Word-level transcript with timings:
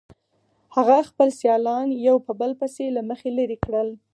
هغه 0.75 0.97
خپل 1.09 1.29
سیالان 1.39 1.87
یو 2.07 2.15
په 2.25 2.31
بل 2.39 2.51
پسې 2.59 2.85
له 2.95 3.01
مخې 3.09 3.29
لرې 3.37 3.57
کړل 3.65 3.89